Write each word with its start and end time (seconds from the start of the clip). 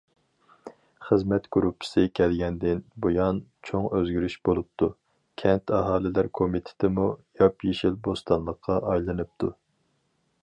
خىزمەت 1.07 1.43
گۇرۇپپىسى 1.55 2.05
كەلگەندىن 2.19 2.79
بۇيان 3.05 3.41
چوڭ 3.69 3.85
ئۆزگىرىش 3.97 4.37
بولۇپتۇ، 4.49 4.89
كەنت 5.41 5.75
ئاھالىلەر 5.81 6.31
كومىتېتىمۇ 6.39 7.05
ياپيېشىل 7.43 7.99
بوستانلىققا 8.09 8.79
ئايلىنىپتۇ. 8.93 9.53